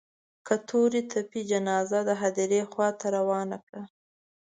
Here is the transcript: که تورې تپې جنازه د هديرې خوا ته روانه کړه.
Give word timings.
که 0.45 0.55
تورې 0.67 1.01
تپې 1.11 1.41
جنازه 1.51 1.99
د 2.07 2.11
هديرې 2.21 2.61
خوا 2.71 2.89
ته 2.99 3.07
روانه 3.17 3.57
کړه. 3.65 3.83